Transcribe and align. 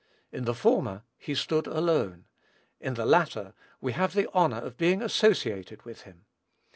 In 0.31 0.45
the 0.45 0.55
former, 0.55 1.03
he 1.15 1.35
stood 1.35 1.67
alone; 1.67 2.25
in 2.79 2.95
the 2.95 3.05
latter, 3.05 3.53
we 3.79 3.93
have 3.93 4.15
the 4.15 4.27
honor 4.33 4.57
of 4.57 4.75
being 4.75 4.99
associated 4.99 5.83
with 5.83 6.01
him. 6.09 6.25